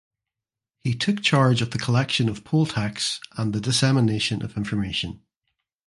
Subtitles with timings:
[0.83, 5.21] He took charge of the collection of poll tax and the dissemination of information.